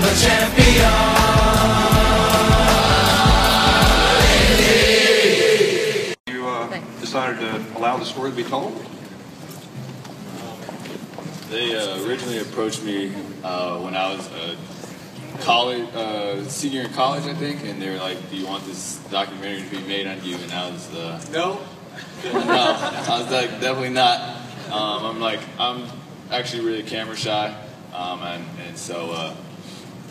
[0.00, 0.90] of a champion.
[6.26, 8.72] You uh, decided to allow the story to be told?
[11.50, 14.56] They uh, originally approached me uh, when I was a
[15.42, 18.98] college, uh, senior in college, I think, and they were like, "Do you want this
[19.10, 21.60] documentary to be made on you?" And I was, uh, No.
[22.24, 24.20] no, I was like, definitely not.
[24.70, 25.84] Um, I'm like, I'm
[26.30, 27.54] actually really camera shy,
[27.92, 29.34] um, and, and so uh,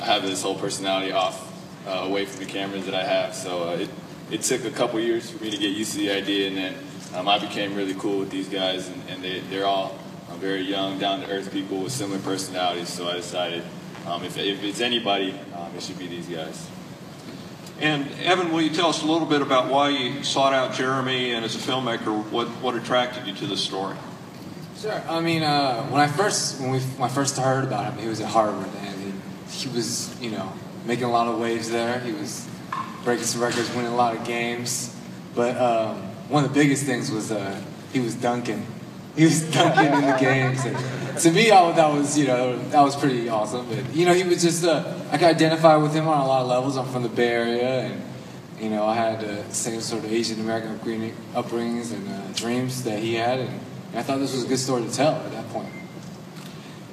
[0.00, 1.36] have this whole personality off,
[1.86, 3.34] uh, away from the cameras that I have.
[3.34, 3.90] So uh, it,
[4.30, 6.74] it took a couple years for me to get used to the idea, and then
[7.14, 10.62] um, I became really cool with these guys, and, and they, they're all uh, very
[10.62, 12.88] young, down-to-earth people with similar personalities.
[12.88, 13.64] So I decided,
[14.06, 16.68] um, if, if it's anybody, um, it should be these guys.
[17.80, 21.32] And Evan, will you tell us a little bit about why you sought out Jeremy
[21.32, 23.96] and as a filmmaker, what, what attracted you to this story?
[24.78, 25.02] Sure.
[25.08, 28.08] I mean, uh, when I first when we when I first heard about him, he
[28.08, 28.99] was at Harvard and
[29.50, 30.52] he, was you know
[30.84, 32.00] making a lot of waves there.
[32.00, 32.48] He was
[33.04, 34.94] breaking some records, winning a lot of games.
[35.34, 35.96] But um,
[36.28, 37.60] one of the biggest things was uh,
[37.92, 38.66] he was dunking.
[39.16, 40.64] He was dunking in the games.
[40.64, 43.68] And to me, I, that was you know that was pretty awesome.
[43.68, 46.42] But you know, he was just uh, I could identify with him on a lot
[46.42, 46.76] of levels.
[46.76, 48.02] I'm from the Bay Area and.
[48.60, 50.78] You know, I had the same sort of Asian American
[51.32, 53.58] upbringings and uh, dreams that he had, and
[53.94, 55.79] I thought this was a good story to tell at that point.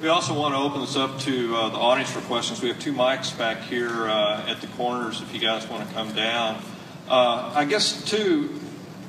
[0.00, 2.62] We also want to open this up to uh, the audience for questions.
[2.62, 5.92] We have two mics back here uh, at the corners if you guys want to
[5.92, 6.62] come down.
[7.08, 8.60] Uh, I guess, too,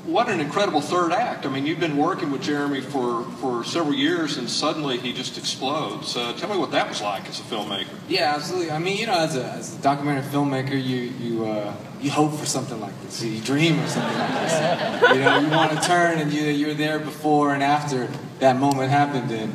[0.05, 1.45] what an incredible third act.
[1.45, 5.37] I mean, you've been working with Jeremy for, for several years, and suddenly he just
[5.37, 6.17] explodes.
[6.17, 7.93] Uh, tell me what that was like as a filmmaker.
[8.07, 8.71] Yeah, absolutely.
[8.71, 12.33] I mean, you know, as a, as a documentary filmmaker, you you uh, you hope
[12.33, 13.21] for something like this.
[13.21, 15.13] You dream of something like this.
[15.13, 18.07] you know, you want to turn, and you you're there before and after
[18.39, 19.29] that moment happened.
[19.29, 19.53] And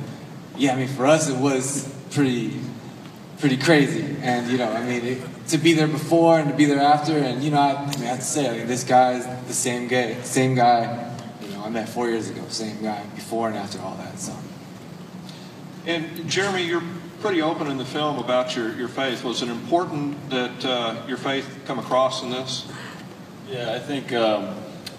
[0.57, 2.61] yeah, I mean, for us, it was pretty
[3.39, 4.17] pretty crazy.
[4.23, 7.13] And you know, I mean, it, to be there before and to be there after,
[7.13, 9.27] and you know, I, I, mean, I have to say, I mean, this guy is
[9.47, 11.13] the same guy, same guy.
[11.43, 14.19] You know, I met four years ago, same guy before and after all that.
[14.19, 14.35] So.
[15.87, 16.83] And Jeremy, you're
[17.21, 19.25] pretty open in the film about your, your faith.
[19.25, 22.67] Was it important that uh, your faith come across in this?
[23.49, 24.55] Yeah, I think um,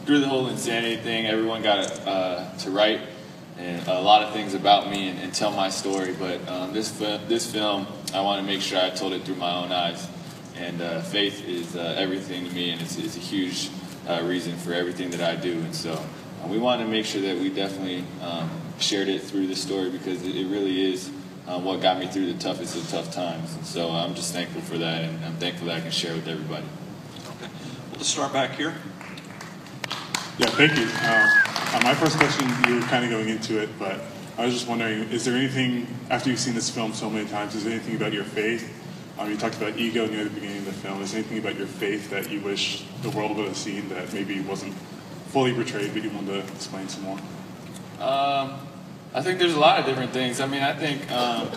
[0.06, 3.00] through the whole Linsanity thing, everyone got uh, to write
[3.58, 6.14] and a lot of things about me and, and tell my story.
[6.18, 9.54] But um, this this film, I want to make sure I told it through my
[9.56, 10.08] own eyes.
[10.58, 13.70] And uh, faith is uh, everything to me, and it's, it's a huge
[14.08, 15.52] uh, reason for everything that I do.
[15.60, 18.50] And so uh, we want to make sure that we definitely um,
[18.80, 21.12] shared it through the story because it, it really is
[21.48, 23.54] um, what got me through the toughest of tough times.
[23.54, 26.16] And so I'm just thankful for that, and I'm thankful that I can share it
[26.16, 26.66] with everybody.
[27.18, 27.52] Okay.
[27.52, 28.76] Well, let's start back here.
[30.38, 31.65] Yeah, thank you.
[31.76, 34.00] Um, my first question, you were kind of going into it, but
[34.38, 37.54] I was just wondering, is there anything, after you've seen this film so many times,
[37.54, 38.72] is there anything about your faith
[39.18, 41.02] um, you talked about ego near the beginning of the film.
[41.02, 44.14] Is there anything about your faith that you wish the world would have seen that
[44.14, 44.74] maybe wasn't
[45.28, 47.18] fully portrayed, but you wanted to explain some more?
[48.00, 48.60] Um,
[49.14, 50.42] I think there's a lot of different things.
[50.42, 51.50] I mean, I think um,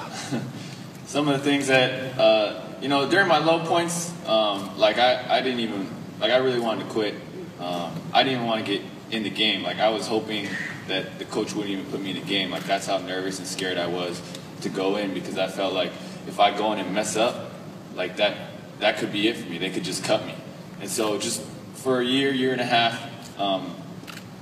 [1.07, 5.39] some of the things that, uh, you know, during my low points, um, like I,
[5.39, 5.89] I didn't even,
[6.21, 7.15] like I really wanted to quit.
[7.59, 9.63] Um, I didn't even want to get in the game.
[9.63, 10.49] Like I was hoping
[10.89, 12.51] that the coach wouldn't even put me in the game.
[12.51, 14.21] Like that's how nervous and scared I was
[14.63, 15.93] to go in because I felt like
[16.27, 17.53] if I go in and mess up,
[17.95, 18.37] like that
[18.81, 19.59] that could be it for me.
[19.59, 20.35] They could just cut me.
[20.81, 21.43] And so just
[21.75, 23.75] for a year, year and a half, um,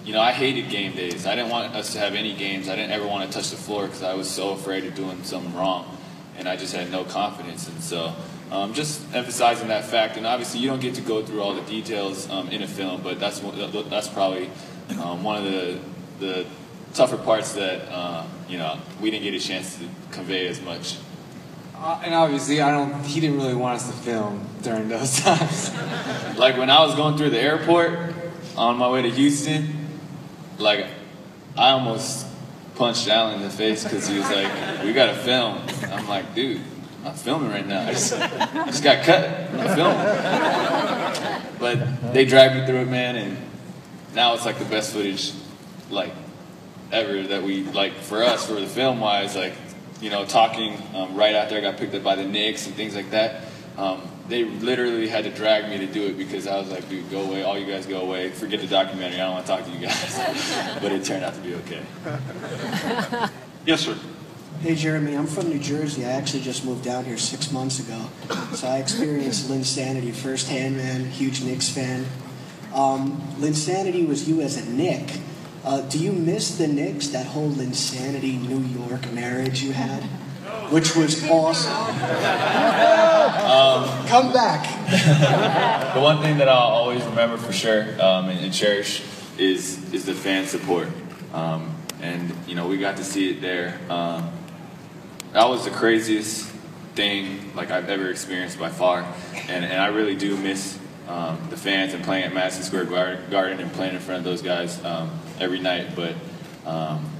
[0.04, 1.26] you know, I hated game days.
[1.26, 2.68] I didn't want us to have any games.
[2.68, 5.24] I didn't ever want to touch the floor because I was so afraid of doing
[5.24, 5.96] something wrong,
[6.38, 7.68] and I just had no confidence.
[7.68, 8.14] And so,
[8.50, 10.16] um, just emphasizing that fact.
[10.16, 13.02] And obviously, you don't get to go through all the details um, in a film,
[13.02, 14.50] but that's that's probably
[15.00, 15.78] um, one of the
[16.18, 16.46] the
[16.94, 20.98] tougher parts that uh, you know we didn't get a chance to convey as much.
[21.78, 23.04] Uh, and obviously, I don't.
[23.04, 25.74] He didn't really want us to film during those times.
[26.38, 28.14] like when I was going through the airport
[28.56, 29.88] on my way to Houston,
[30.58, 30.86] like
[31.56, 32.25] I almost
[32.76, 35.60] punched Alan in the face because he was like, "We got to film."
[35.90, 36.60] I'm like, "Dude,
[36.98, 37.82] I'm not filming right now.
[37.88, 39.28] I just, I just got cut.
[39.54, 43.38] I'm filming." But they dragged me through it, man, and
[44.14, 45.32] now it's like the best footage,
[45.90, 46.12] like
[46.92, 49.54] ever that we like for us for the film wise, like
[50.00, 52.94] you know, talking um, right after I got picked up by the Knicks and things
[52.94, 53.44] like that.
[53.78, 57.10] Um, they literally had to drag me to do it because I was like, dude,
[57.10, 57.42] go away.
[57.42, 58.30] All you guys go away.
[58.30, 59.20] Forget the documentary.
[59.20, 60.78] I don't want to talk to you guys.
[60.82, 61.82] but it turned out to be okay.
[63.66, 63.96] yes, sir.
[64.60, 66.04] Hey, Jeremy, I'm from New Jersey.
[66.06, 68.06] I actually just moved down here six months ago.
[68.54, 71.04] So I experienced Linsanity firsthand, man.
[71.04, 72.06] Huge Knicks fan.
[72.74, 75.20] Um, Linsanity was you as a Knick.
[75.64, 80.08] Uh, do you miss the Knicks, that whole Linsanity New York marriage you had?
[80.70, 81.72] Which was awesome.
[84.06, 84.72] Come back.
[85.96, 89.02] The one thing that I'll always remember for sure um, and, and cherish
[89.38, 90.88] is is the fan support,
[91.32, 93.78] um, and you know we got to see it there.
[93.88, 94.30] Um,
[95.32, 96.44] that was the craziest
[96.94, 99.06] thing like I've ever experienced by far,
[99.48, 100.78] and and I really do miss
[101.08, 102.84] um, the fans and playing at Madison Square
[103.30, 105.96] Garden and playing in front of those guys um, every night.
[105.96, 106.14] But
[106.66, 107.10] um,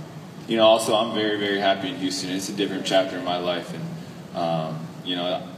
[0.49, 2.31] you know, also I'm very very happy in Houston.
[2.31, 5.49] It's a different chapter in my life, and um, you know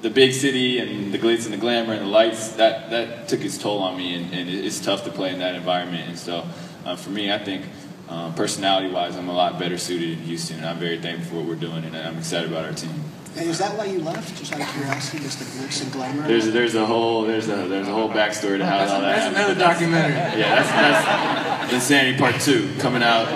[0.00, 3.40] the big city and the glitz and the glamour and the lights that that took
[3.44, 6.44] its toll on me and, and it's tough to play in that environment and so
[6.86, 7.64] uh, for me I think
[8.08, 11.36] um, personality wise I'm a lot better suited in Houston and I'm very thankful for
[11.38, 12.94] what we're doing and I'm excited about our team
[13.34, 14.36] Hey, is that why you left?
[14.38, 16.26] Just out of curiosity, just the glitz and glamour?
[16.28, 19.36] there's there's a whole there's a there's a whole backstory to how all that That's
[19.36, 20.14] happened another documentary.
[20.40, 23.26] yeah that's that's Linsanity Part 2 coming out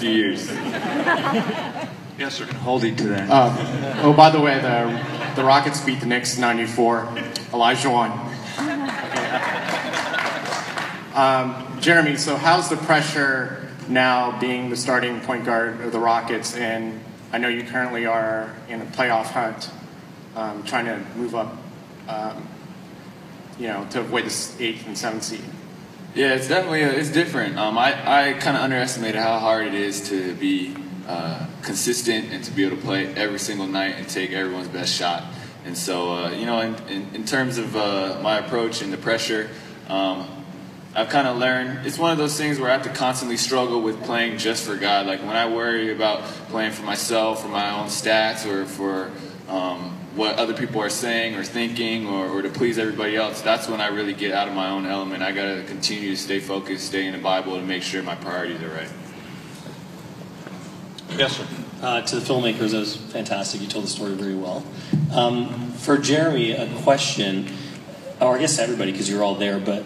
[0.00, 0.50] few years
[2.20, 2.44] Yes, sir.
[2.44, 3.30] Holding to that.
[3.30, 7.08] Uh, oh, by the way, the the Rockets beat the Knicks 94.
[7.54, 8.10] Elijah won.
[11.14, 16.54] Um, Jeremy, so how's the pressure now being the starting point guard of the Rockets?
[16.54, 17.00] And
[17.32, 19.70] I know you currently are in a playoff hunt,
[20.36, 21.56] um, trying to move up,
[22.06, 22.46] um,
[23.58, 25.44] you know, to avoid this eighth and seventh seed.
[26.12, 27.56] Yeah, it's definitely it's different.
[27.56, 30.74] Um, I, I kind of underestimated how hard it is to be
[31.06, 34.92] uh, consistent and to be able to play every single night and take everyone's best
[34.92, 35.22] shot.
[35.64, 38.96] And so, uh, you know, in, in, in terms of uh, my approach and the
[38.96, 39.50] pressure,
[39.88, 40.28] um,
[40.96, 43.80] I've kind of learned it's one of those things where I have to constantly struggle
[43.80, 45.06] with playing just for God.
[45.06, 49.12] Like when I worry about playing for myself, for my own stats, or for
[49.48, 53.68] um, what other people are saying or thinking, or, or to please everybody else, that's
[53.68, 55.22] when I really get out of my own element.
[55.22, 58.16] I got to continue to stay focused, stay in the Bible, to make sure my
[58.16, 58.88] priorities are right.
[61.16, 61.46] Yes, sir.
[61.82, 63.60] Uh, to the filmmakers, that was fantastic.
[63.60, 64.64] You told the story very well.
[65.12, 67.52] Um, for Jeremy, a question,
[68.20, 69.84] or I guess everybody, because you're all there, but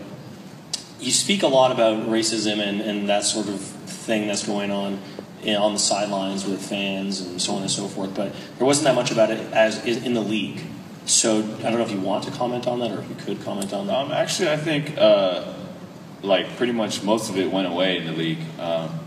[0.99, 4.99] you speak a lot about racism and, and that sort of thing that's going on
[5.45, 8.85] in, on the sidelines with fans and so on and so forth, but there wasn't
[8.85, 10.61] that much about it as in the league.
[11.07, 13.45] So I don't know if you want to comment on that or if you could
[13.45, 13.95] comment on that.
[13.95, 15.53] Um, actually, I think uh,
[16.23, 18.39] like pretty much most of it went away in the league.
[18.59, 19.01] Um,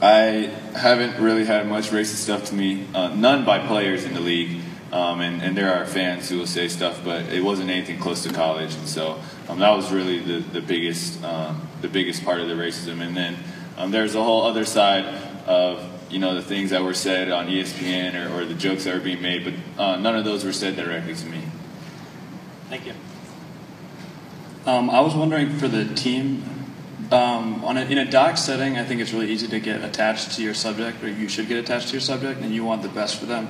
[0.00, 4.20] I haven't really had much racist stuff to me, uh, none by players in the
[4.20, 4.60] league,
[4.92, 8.22] um, and, and there are fans who will say stuff, but it wasn't anything close
[8.24, 9.18] to college, and so
[9.48, 13.00] um, that was really the, the biggest um, the biggest part of the racism.
[13.00, 13.36] And then
[13.76, 15.04] um, there's a whole other side
[15.46, 18.94] of you know the things that were said on ESPN or, or the jokes that
[18.94, 21.40] were being made, but uh, none of those were said directly to me.
[22.68, 22.94] Thank you.
[24.66, 26.42] Um, I was wondering for the team,
[27.12, 30.32] um, on a, in a doc setting, I think it's really easy to get attached
[30.32, 32.88] to your subject, or you should get attached to your subject, and you want the
[32.88, 33.48] best for them.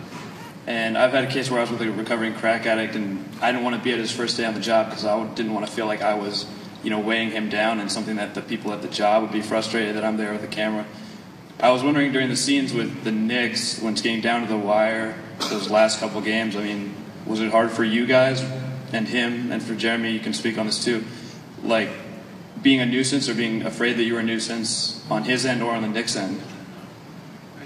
[0.67, 3.51] And I've had a case where I was with a recovering crack addict, and I
[3.51, 5.67] didn't want to be at his first day on the job because I didn't want
[5.67, 6.45] to feel like I was,
[6.83, 9.41] you know, weighing him down, and something that the people at the job would be
[9.41, 10.85] frustrated that I'm there with the camera.
[11.59, 14.59] I was wondering during the scenes with the Knicks, when it's getting down to the
[14.59, 15.19] wire,
[15.49, 16.55] those last couple games.
[16.55, 16.95] I mean,
[17.25, 18.43] was it hard for you guys
[18.93, 20.11] and him, and for Jeremy?
[20.11, 21.05] You can speak on this too.
[21.63, 21.89] Like
[22.63, 25.73] being a nuisance or being afraid that you were a nuisance on his end or
[25.73, 26.43] on the Knicks end.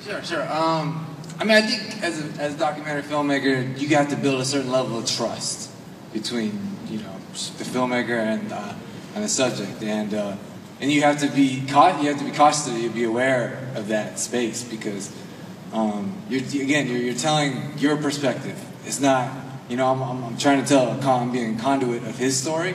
[0.04, 0.52] Sure, sure.
[0.52, 1.06] Um,
[1.38, 4.44] I mean, I think as a, as a documentary filmmaker, you have to build a
[4.44, 5.70] certain level of trust
[6.12, 8.74] between you know the filmmaker and uh,
[9.14, 10.36] and the subject, and uh,
[10.80, 12.02] and you have to be caught.
[12.02, 12.68] You have to be cautious.
[12.68, 15.14] You be aware of that space because
[15.72, 18.58] um, you're again you're, you're telling your perspective.
[18.86, 19.30] It's not
[19.68, 20.98] you know I'm, I'm, I'm trying to tell.
[20.98, 22.74] a con- I'm being conduit of his story,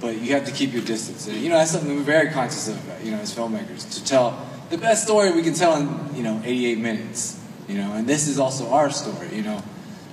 [0.00, 1.26] but you have to keep your distance.
[1.26, 3.04] And, you know that's something we're very conscious of.
[3.04, 6.40] You know as filmmakers to tell the best story we can tell in you know
[6.44, 9.62] 88 minutes you know, and this is also our story, you know.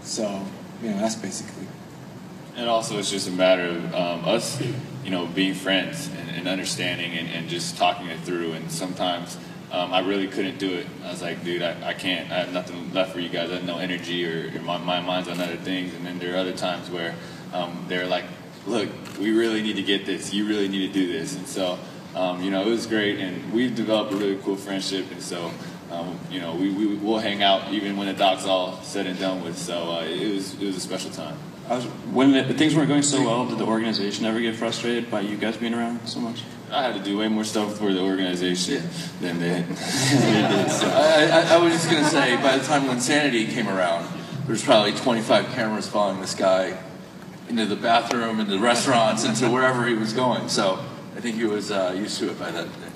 [0.01, 0.45] So,
[0.81, 1.67] you know, that's basically.
[2.55, 4.62] And also, it's just a matter of um, us,
[5.03, 8.53] you know, being friends and, and understanding and, and, just talking it through.
[8.53, 9.38] And sometimes
[9.72, 10.88] um, I really couldn't do it.
[11.03, 12.31] I was like, dude, I, I can't.
[12.31, 13.51] I have nothing left for you guys.
[13.51, 15.93] I have no energy or, or my, my mind's on other things.
[15.93, 17.15] And then there are other times where
[17.53, 18.25] um, they're like,
[18.65, 20.33] look, we really need to get this.
[20.33, 21.36] You really need to do this.
[21.36, 21.77] And so,
[22.15, 23.19] um, you know, it was great.
[23.19, 25.12] And we've developed a really cool friendship.
[25.12, 25.51] And so,
[25.91, 29.19] um, you know, we, we will hang out even when the doc's all said and
[29.19, 29.57] done with.
[29.57, 31.38] So uh, it was it was a special time.
[31.70, 35.22] Was, when the, things weren't going so well, did the organization ever get frustrated by
[35.22, 36.43] you guys being around so much?
[36.72, 38.84] I had to do way more stuff for the organization
[39.22, 40.72] than they, they did.
[40.72, 40.88] So.
[40.93, 44.08] I, I, I was just going to say, by the time Linsanity came around,
[44.46, 46.77] there was probably 25 cameras following this guy
[47.48, 50.50] into the bathroom, into the restaurants, into wherever he was going.
[50.50, 50.84] So
[51.15, 52.92] I think he was uh, used to it by that day.